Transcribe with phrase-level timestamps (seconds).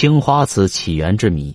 [0.00, 1.54] 青花瓷起源之谜。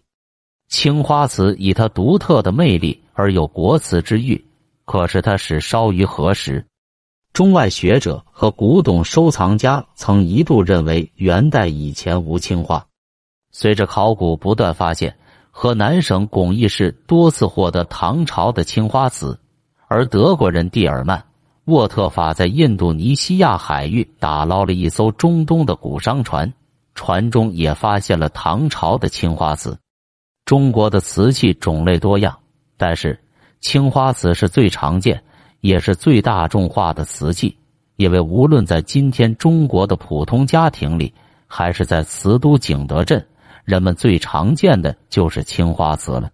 [0.67, 4.45] 青花瓷以它独特的魅力而有国瓷之誉，
[4.85, 6.63] 可是它始烧于何时？
[7.33, 12.85] 中外学者和古董收藏家曾一度认为元代以前无青花。
[13.49, 15.17] 随着考古不断发现，
[15.49, 19.39] 河南省巩义市多次获得唐朝的青花瓷，
[19.87, 21.17] 而德国人蒂尔曼·
[21.65, 26.53] 沃特法在印度尼西亚海域打捞了一艘中东的古商船，
[26.95, 29.77] 船中也发现了唐朝的青花瓷。
[30.45, 32.35] 中国的瓷器种类多样，
[32.75, 33.19] 但是
[33.61, 35.21] 青花瓷是最常见。
[35.61, 37.57] 也是最大众化的瓷器，
[37.95, 41.11] 因为无论在今天中国的普通家庭里，
[41.47, 43.25] 还是在瓷都景德镇，
[43.63, 46.29] 人们最常见的就是青花瓷了。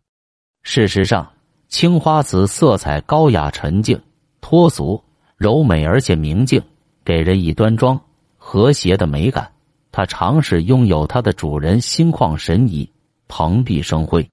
[0.64, 1.32] 事实上，
[1.70, 4.02] 青花瓷色彩高雅沉静、
[4.42, 5.02] 脱俗、
[5.38, 6.62] 柔美，而且明净，
[7.06, 7.98] 给人以端庄
[8.36, 9.50] 和谐的美感。
[9.92, 12.90] 它常使拥有它的主人心旷神怡、
[13.28, 14.30] 蓬荜生辉，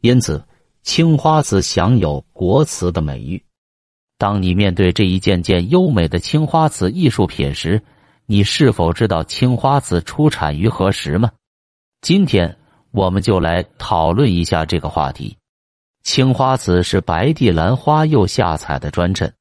[0.00, 0.44] 因此
[0.82, 3.42] 青花瓷享有“国瓷”的美誉。
[4.16, 7.80] 当你面对这一件件优美的青花瓷艺术品时，
[8.26, 11.30] 你是否知道青花瓷出产于何时吗？
[12.00, 12.56] 今天
[12.90, 15.36] 我们就来讨论一下这个话题。
[16.02, 19.32] 青花瓷是白地兰花釉下彩的专衬，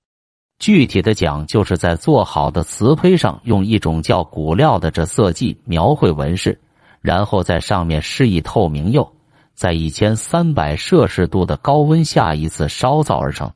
[0.60, 6.60] 具体的讲，就是在做好的瓷胚上用一种叫骨料的这色剂描绘纹饰，
[7.02, 9.14] 然后在上面施以透明釉，
[9.54, 13.52] 在一千三百摄氏度的高温下一次烧造而成。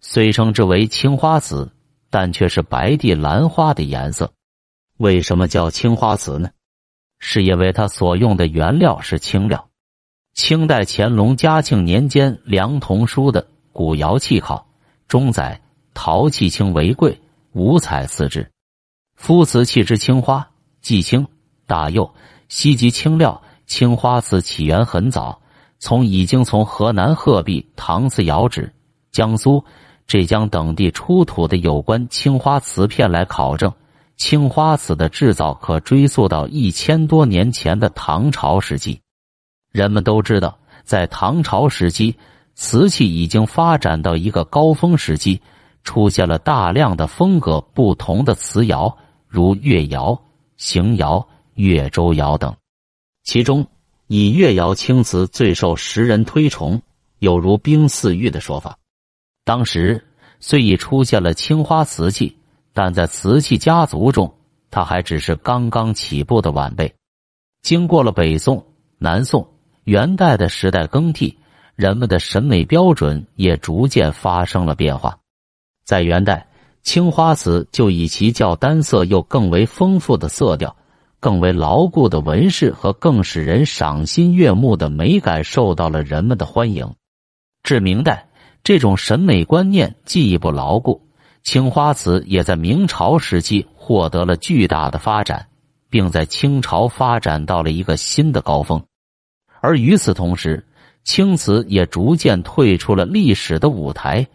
[0.00, 1.72] 虽称之为青花瓷，
[2.08, 4.32] 但却是白地兰花的颜色。
[4.96, 6.50] 为什么叫青花瓷呢？
[7.18, 9.68] 是因为它所用的原料是青料。
[10.34, 13.42] 清代乾隆嘉庆年间梁同书的
[13.72, 14.56] 《古窑器考》
[15.08, 15.60] 中载
[16.00, 17.20] ：“陶器青为贵，
[17.54, 18.48] 五彩瓷质。
[19.16, 20.48] 夫瓷器之青花，
[20.80, 21.26] 既青
[21.66, 22.14] 大釉，
[22.48, 23.42] 西极青料。
[23.66, 25.42] 青花瓷起源很早，
[25.80, 28.72] 从已经从河南鹤壁搪瓷窑址、
[29.10, 29.62] 江苏。”
[30.06, 33.70] 浙江等地出土的有关青花瓷片来考证，
[34.16, 39.00] 青花瓷的制造可追溯到一千多年前的唐朝时期。
[39.72, 42.14] 人们都知道，在唐朝时期，
[42.54, 45.42] 瓷器已经发展到一个高峰时期，
[45.84, 48.96] 出现了大量的风格不同的瓷窑，
[49.26, 50.20] 如越窑、
[50.56, 52.54] 邢窑、越州窑等。
[53.24, 53.66] 其中，
[54.06, 56.80] 以越窑青瓷最受时人推崇，
[57.18, 58.78] 有如冰似玉的说法。
[59.44, 60.06] 当时
[60.40, 62.36] 虽已出现了青花瓷器，
[62.72, 64.34] 但在瓷器家族中，
[64.70, 66.94] 它还只是刚刚起步的晚辈。
[67.62, 68.64] 经过了北宋、
[68.98, 69.48] 南宋、
[69.84, 71.38] 元代的时代更替，
[71.74, 75.18] 人们的审美标准也逐渐发生了变化。
[75.88, 76.46] 在元代，
[76.82, 80.76] 青花瓷就以其较单色又更为丰富的色调、
[81.18, 86.92] 更为牢固的纹饰和更使人赏心悦目的美感受到了人们的欢迎。
[87.62, 88.26] 至明代。
[88.64, 91.00] 这种审美观念进一步牢固，
[91.42, 95.46] 青花瓷也在明朝时期获得了巨大的发展，
[95.88, 98.82] 并在清朝发展到了一个新的高峰。
[99.62, 100.66] 而与此同时，
[101.02, 104.26] 青瓷也逐渐退出了历史的舞台，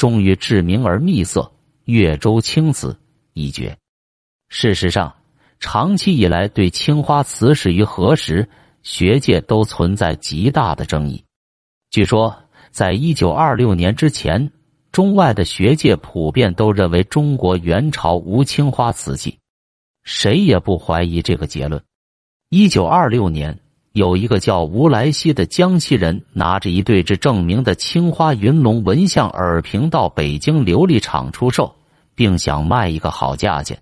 [0.00, 1.52] 终于至明而秘色
[1.84, 2.98] 越州青瓷
[3.34, 3.76] 一绝。
[4.48, 5.14] 事实上，
[5.58, 8.48] 长期以来对青花瓷始于何时，
[8.82, 11.22] 学界都存在极大的争议。
[11.90, 12.34] 据说。
[12.72, 14.52] 在一九二六年之前，
[14.92, 19.40] 中外的学界普遍都认为中国元朝无青花瓷器，
[20.04, 21.82] 谁也不怀疑这个结论。
[22.48, 23.58] 一九二六年，
[23.92, 31.74] 有一个叫吴来西的江西人，拿着一对之证明的青花云龙纹象耳瓶到北京琉璃厂出售，
[32.14, 33.80] 并想卖一个好价钱。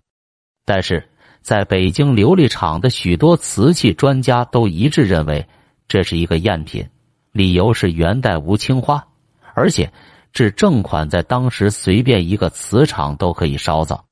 [0.64, 1.08] 但是，
[1.42, 5.46] 在北京琉璃厂的许多瓷器专家都一致认为，
[5.86, 6.88] 这是一个赝品。
[7.32, 9.06] 理由是元代无青花，
[9.54, 9.92] 而且
[10.32, 14.06] 这正款在当时随便一个瓷厂都可以烧造。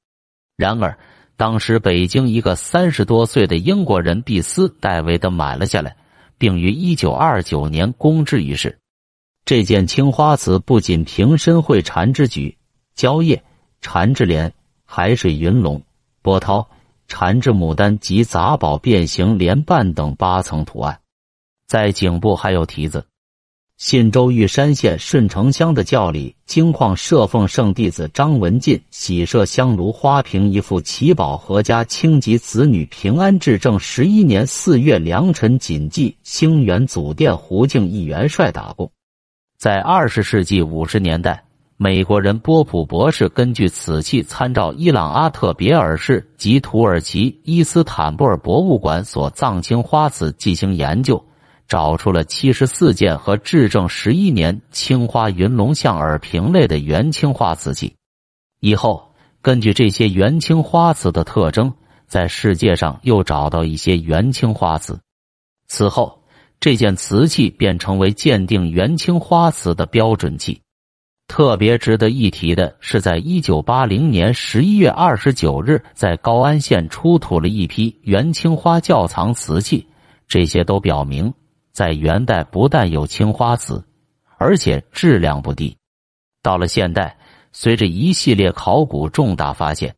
[0.57, 0.99] 然而，
[1.37, 5.97] 当时北京一个三十多岁的英国人毕斯戴维德买了下来，
[6.39, 8.79] 并于一九二九年公之于世。
[9.45, 12.57] 这件青花瓷不仅瓶身绘蝉之菊、
[12.95, 13.45] 蕉叶、
[13.81, 14.55] 缠枝莲、
[14.85, 15.83] 海水云龙、
[16.23, 16.69] 波涛、
[17.07, 21.01] 缠枝牡丹及杂宝变形莲瓣等八层图案，
[21.67, 23.07] 在颈部还有题字。
[23.77, 33.39] 信州玉山县顺城乡的教里金矿设奉圣弟子张文进喜设香炉花瓶一副，祈保阖家清吉子女平安。
[33.39, 38.91] 至正十一年四月良辰谨记兴元祖殿胡敬一元帅打工。
[39.59, 41.45] 在二十世纪五十年代，
[41.77, 51.23] 美国人波普博士根据瓷器参照伊朗阿特别尔市及土耳其伊斯坦布尔博物馆所藏青花瓷进行研究，
[51.69, 57.95] 找出了七十四件和至正十一年青花云龙象耳瓶类的元青花瓷器。
[58.61, 61.73] 以后，根据这些元青花瓷的特征，
[62.07, 65.01] 在世界上又找到一些元青花瓷。
[65.69, 66.23] 此后，
[66.61, 70.61] 这件瓷器便成为鉴定元青花瓷的标准器。
[71.29, 79.87] 特别值得一提的是，在一九八零年十一月二十九日，在高安县出土了一批元青花窖藏瓷器。
[80.29, 81.35] 这些都表明，
[81.77, 83.85] 在元代不但有青花瓷，
[84.39, 85.77] 而且质量不低。
[86.43, 87.19] 到了现代，
[87.53, 89.95] 随着一系列考古重大发现，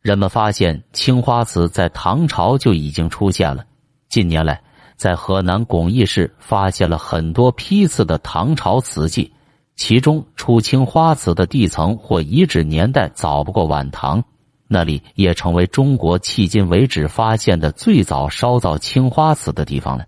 [0.00, 3.66] 人们发现青花瓷在唐朝就已经出现了。
[4.08, 4.62] 近年来，
[4.96, 9.34] 在河南巩义市发现了很多批次的唐朝瓷器。
[9.76, 14.24] 其中出青花瓷的地层或遗址年代早不过晚唐，
[14.66, 20.06] 那里也成为中国迄今为止发现的最早烧造青花瓷的地方了。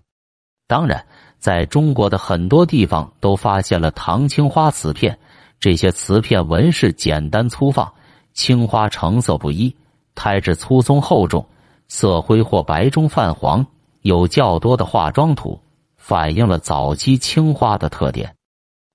[0.67, 1.05] 当然，
[1.37, 5.17] 在中国的很多地方都发现了唐青花瓷片，
[5.59, 7.93] 这些瓷片纹饰简单粗放，
[8.33, 9.75] 青花成色不一，
[10.15, 11.45] 胎质粗松厚重，
[11.87, 13.65] 色灰或白中泛黄，
[14.01, 15.59] 有较多的化妆土，
[15.97, 18.33] 反映了早期青花的特点。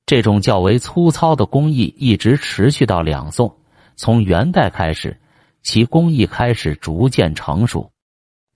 [0.07, 3.55] 这种较为粗糙的工艺一直持续到两宋，
[3.95, 5.17] 从元代开始，
[5.63, 7.89] 其工艺开始逐渐成熟。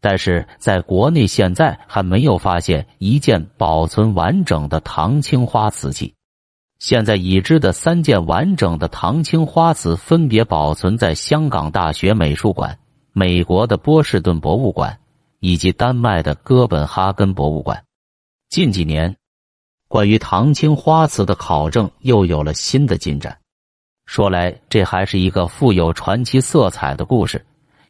[0.06, 6.12] 但是在国内现在还没有发现一件保存完整的唐青花瓷器。
[6.78, 12.78] 现在已知的三件完整的唐青花瓷分别保存在香港大学美术馆、
[13.14, 14.98] 美国的波士顿博物馆
[15.40, 17.82] 以及丹麦的哥本哈根博物馆。
[18.50, 19.16] 近几年。
[19.88, 23.38] 关于唐青花瓷的考证又有了新的进展。
[24.04, 27.42] 说来，这还是一个富有传奇色彩的故事。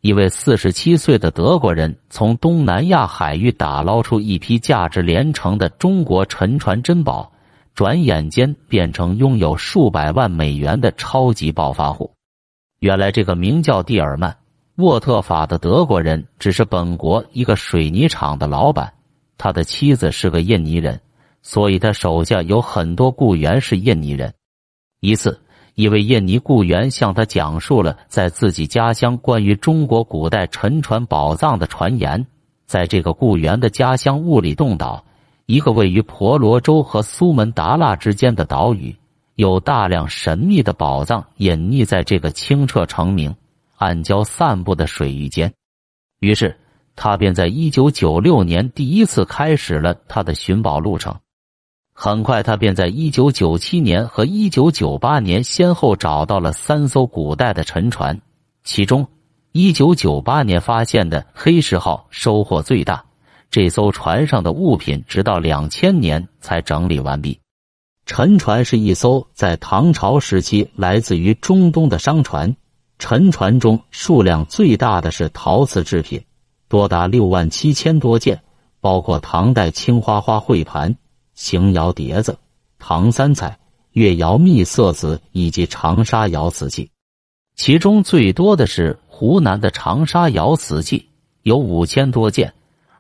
[0.05, 7.33] 一位四十七岁的德国人从东南亚海域打捞出一批价值连城的中国沉船珍宝，
[7.75, 12.13] 转眼间变成拥有数百万美元的超级暴发户。
[12.81, 14.31] 原来，这个名叫蒂尔曼·
[14.77, 18.93] 沃特法的德国人只是本国一个水泥厂的老板，
[19.39, 21.01] 他的妻子是个印尼人。
[21.41, 24.35] 所以他手下有很多雇员是印尼人。
[25.01, 25.41] 一次，
[25.75, 32.25] 一位印尼雇员向他讲述了在自己家乡关于中国古代沉船宝藏的传言。
[32.67, 35.05] 在这个雇员的家乡雾里洞岛，
[35.47, 38.97] 一个位于婆罗洲和苏门答腊之间的岛屿，
[39.35, 43.35] 有大量神秘的宝藏隐匿在这个清澈澄明、
[43.77, 45.53] 暗礁散布的水域间。
[46.21, 46.57] 于是，
[46.97, 51.15] 他便在一九九六年第一次开始了他的寻宝路程。
[51.97, 58.21] 很快，他便在一九九七年和一九九八年先后找到了三艘古代的沉船，
[58.65, 59.07] 其中
[59.53, 63.05] 一九九八年发现的“黑石号”收获最大。
[63.49, 67.39] 这艘船上的物品直到两千年才整理完毕。
[68.07, 72.57] 沉船是一艘在唐朝时期来自于中东的商船，
[72.99, 76.21] 沉船中数量最大的是陶瓷制品，
[76.69, 78.43] 多达六万七千多件，
[78.81, 80.97] 包括唐代青花花卉盘。
[81.35, 82.39] 邢窑碟子、
[82.79, 83.59] 唐三彩、
[83.93, 86.91] 越窑秘色瓷以及长沙窑瓷器，
[87.57, 91.09] 其中最多的是湖南的长沙窑瓷器，
[91.43, 92.49] 有五千多件；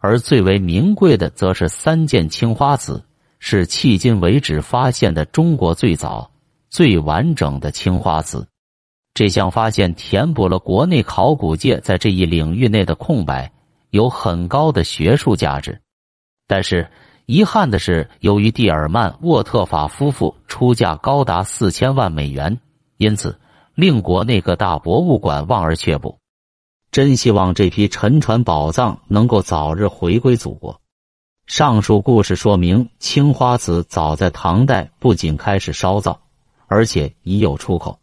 [0.00, 3.04] 而最为名贵的则是三件青花瓷，
[3.38, 6.30] 是迄今为止发现的中国最早、
[6.70, 8.46] 最完整的青花瓷。
[9.14, 13.52] 这项发现填补了国内考古界在这一领域内的空白，
[13.90, 15.80] 有很高的学术价值。
[16.48, 16.88] 但是。
[17.26, 22.60] 遗憾的是，由于蒂尔曼·沃特法夫妇出价高达四千万美元，
[22.98, 23.40] 因此
[23.74, 26.18] 令国内各大博物馆望而却步。
[26.90, 30.78] 真希望这批沉船宝藏能够早日回归祖国。
[31.46, 36.20] 上述故事说明，青花瓷早在唐代不仅开始烧造，
[36.66, 37.98] 而且已有出口。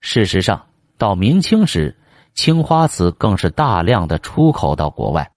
[0.00, 1.96] 事实上，到明清时，
[2.34, 5.30] 青花瓷更是大量的出口到国外。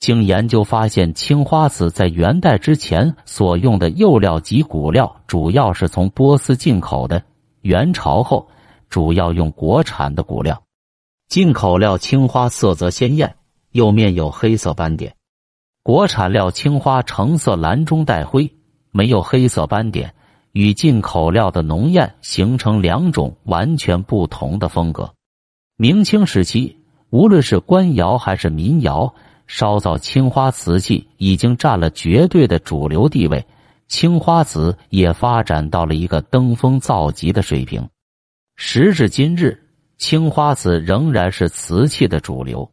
[0.00, 7.20] 经研究发现，青花瓷在元代之前所用的釉料及骨料，主要是从波斯进口的；
[7.60, 8.48] 元朝后，
[8.88, 10.62] 主要用国产的骨料。
[11.28, 13.36] 进口料青花色泽鲜艳，
[13.72, 15.12] 釉面有黑色斑点；
[15.82, 18.50] 国产料青花橙色蓝中带灰，
[18.92, 20.14] 没有黑色斑点，
[20.52, 25.12] 与进口料的浓艳形成两种完全不同的风格。
[25.76, 26.78] 明清时期，
[27.10, 29.14] 无论是官窑还是民窑。
[29.52, 33.44] 烧造青花瓷器已经占了绝对的主流地位，
[33.88, 37.88] 青花瓷也发展到了一个登峰造极的水平。
[38.54, 39.60] 时至今日，
[39.98, 42.70] 青花瓷仍然是瓷器的主流。